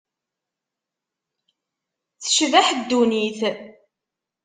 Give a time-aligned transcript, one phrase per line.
[2.23, 3.39] Tecbeḥ ddunit.